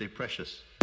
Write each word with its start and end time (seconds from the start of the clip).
desperately 0.00 0.16
precious. 0.16 0.79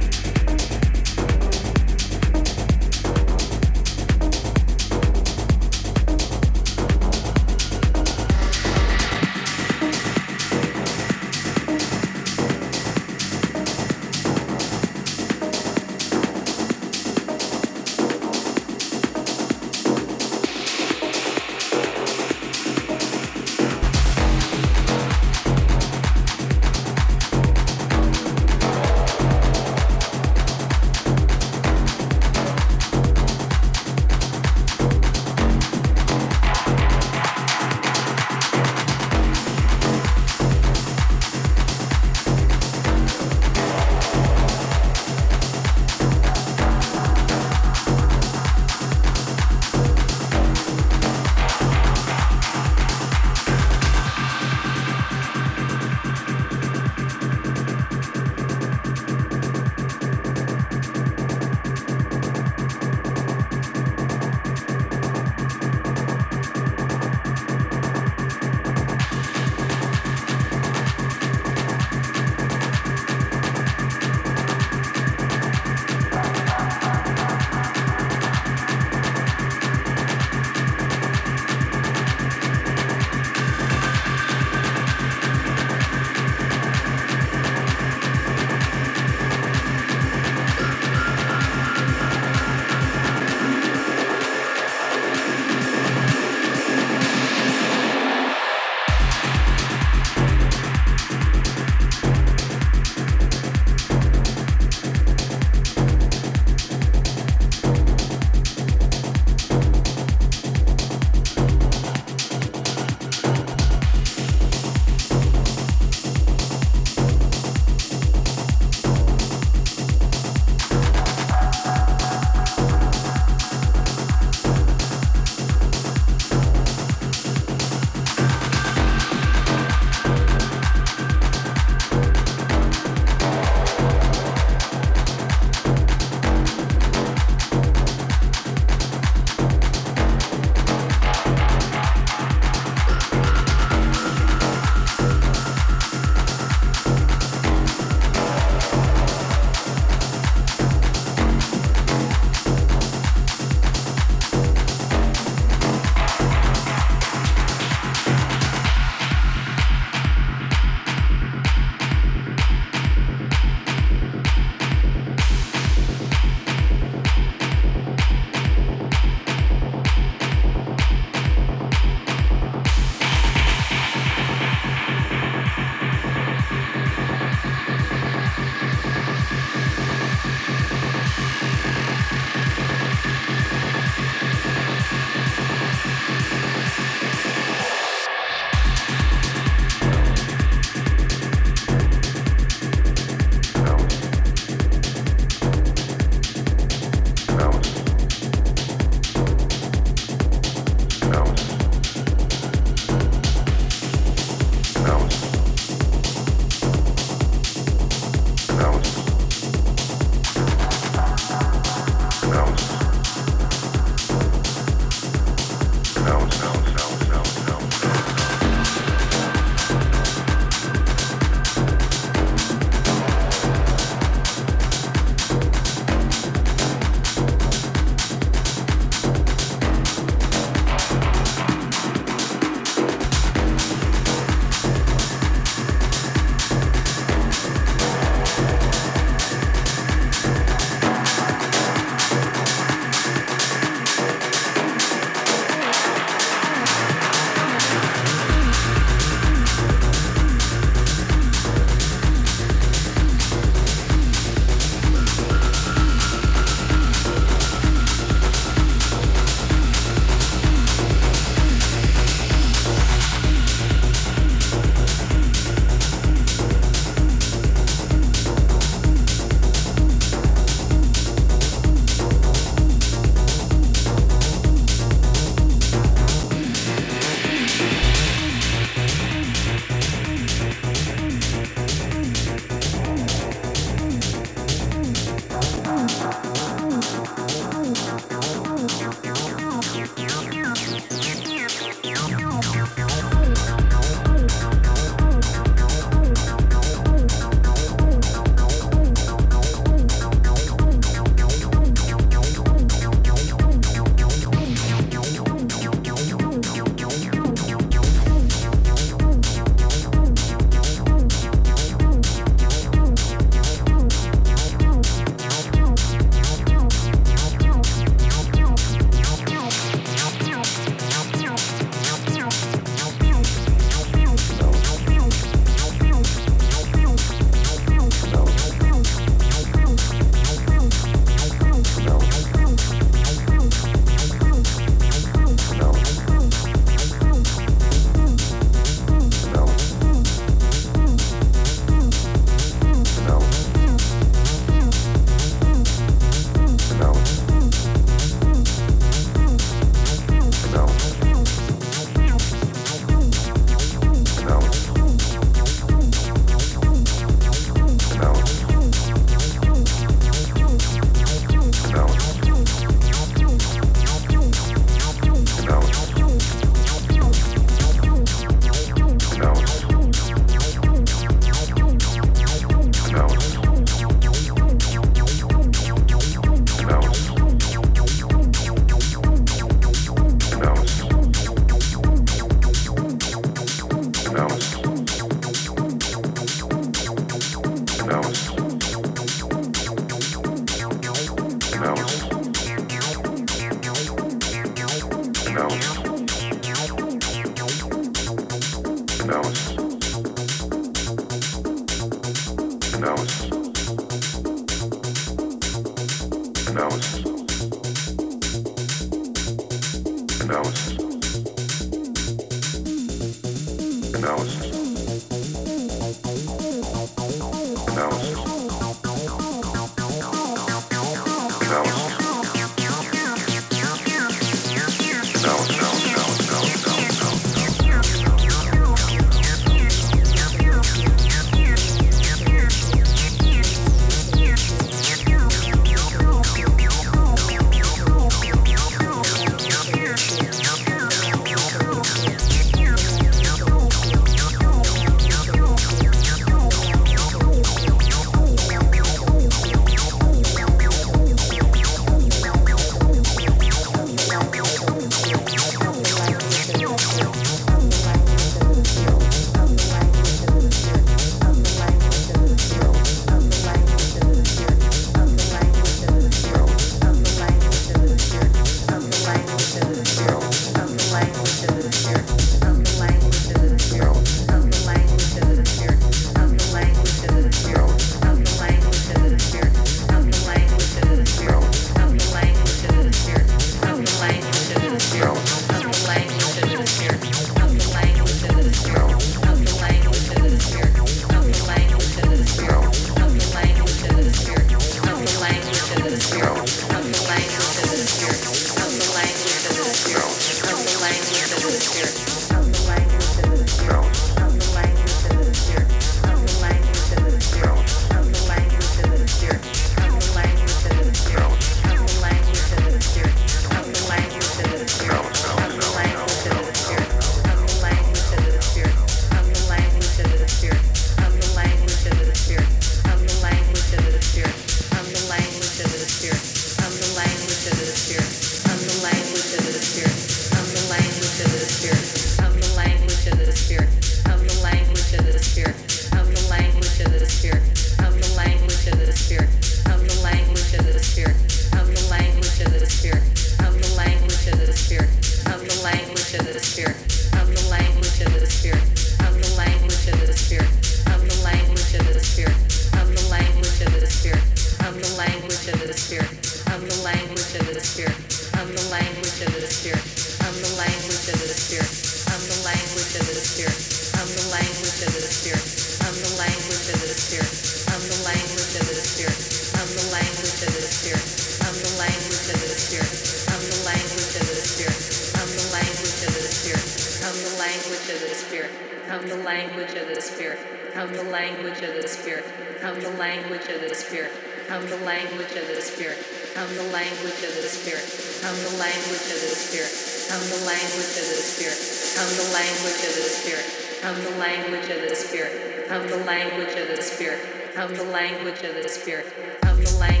Spirit, 587.51 587.83
come 588.23 588.35
the 588.47 588.55
language 588.55 589.11
of 589.11 589.19
the 589.19 589.35
Spirit, 589.35 589.75
come 590.07 590.23
the 590.31 590.45
language 590.47 590.95
of 590.95 591.03
the 591.03 591.19
Spirit, 591.19 591.59
come 591.99 592.07
the 592.15 592.31
language 592.31 592.79
of 592.79 592.95
the 592.95 593.11
Spirit, 593.11 593.45
come 593.81 593.99
the 594.07 594.15
language 594.15 594.69
of 594.71 594.79
the 594.87 594.95
Spirit, 594.95 595.67
come 595.67 595.87
the 595.87 595.97
language 596.07 596.55
of 596.55 596.67
the 596.69 596.81
Spirit, 596.81 597.19
come 597.53 597.75
the 597.75 597.83
language 597.83 598.43
of 598.43 598.55
the 598.55 598.69
Spirit, 598.69 599.05
come 599.41 599.61
the 599.61 599.77
language. 599.77 600.00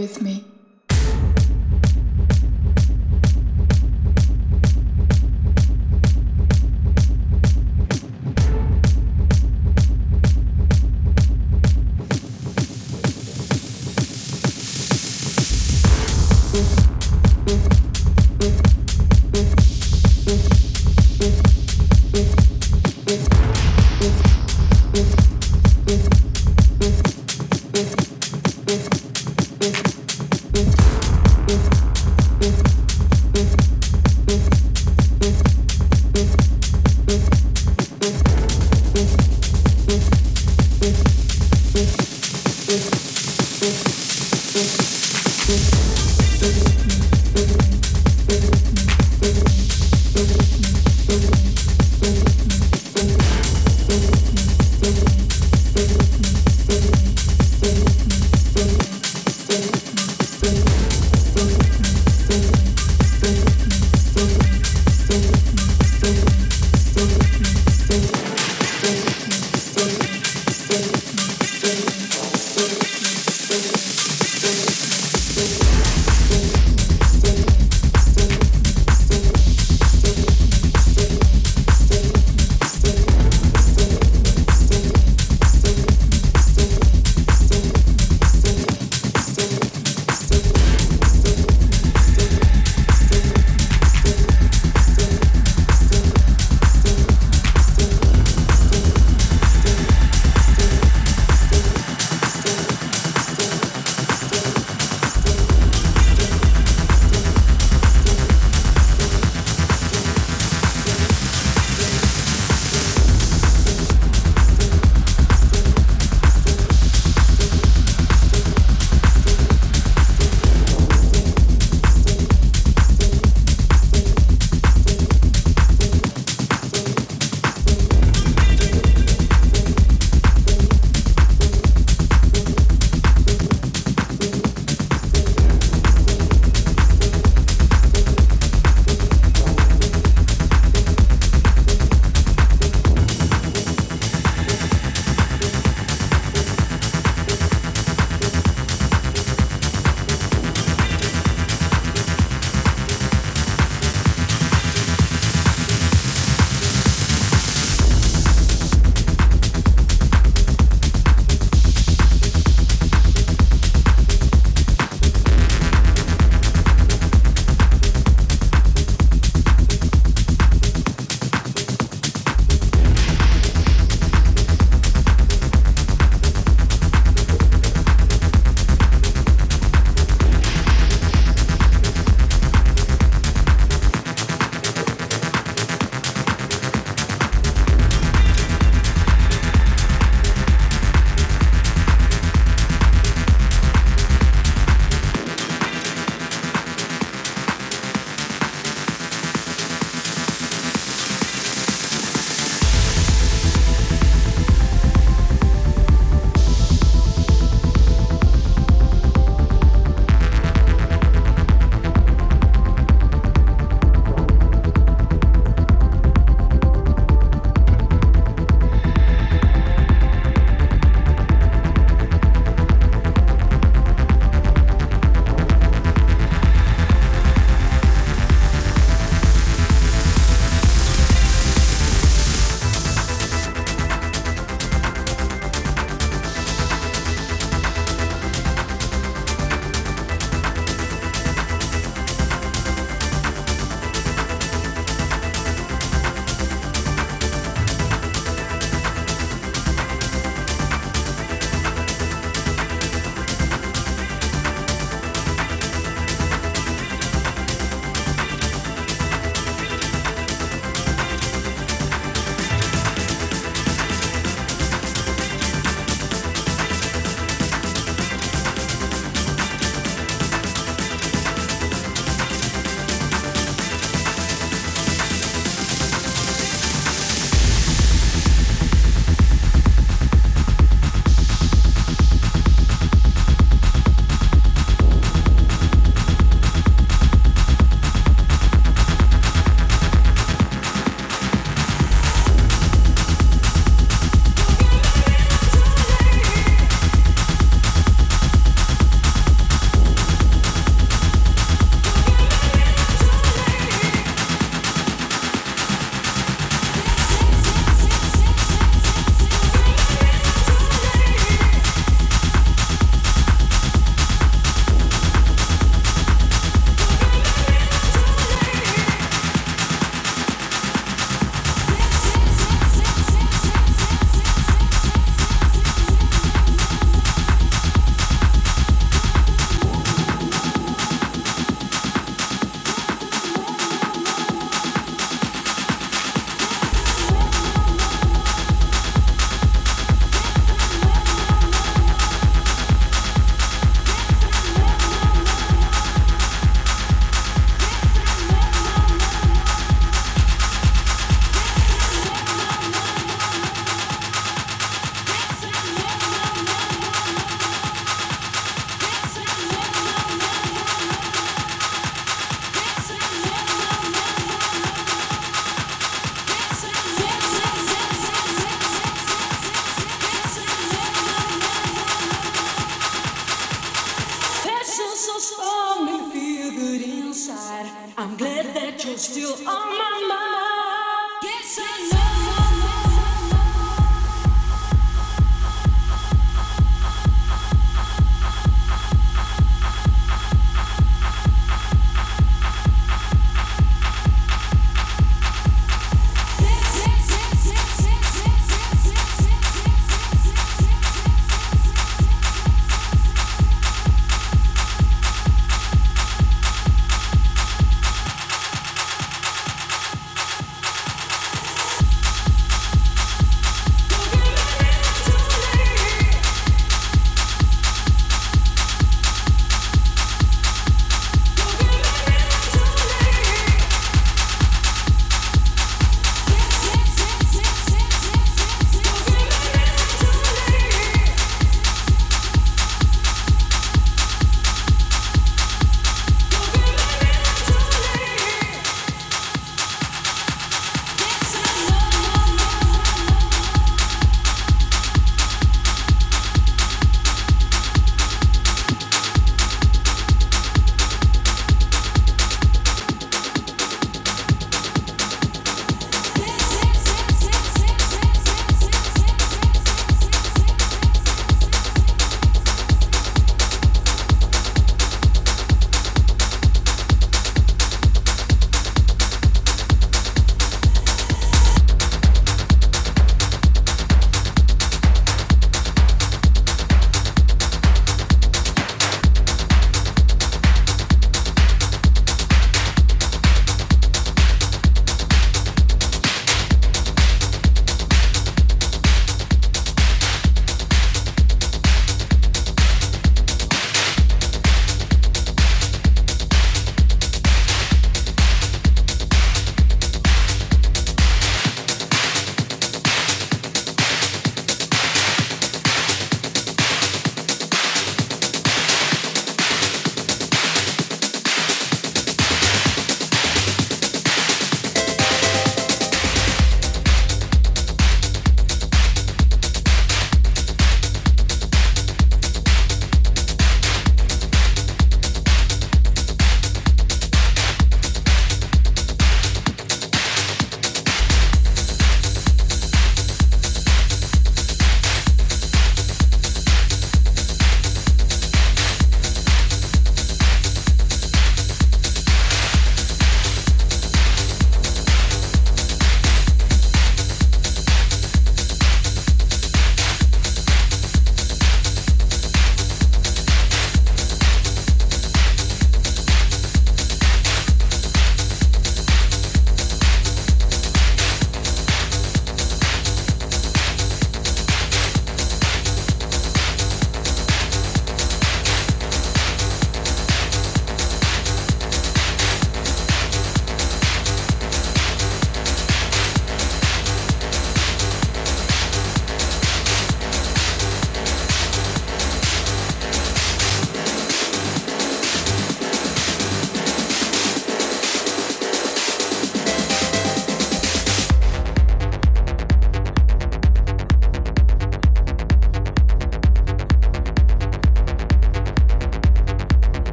With 0.00 0.22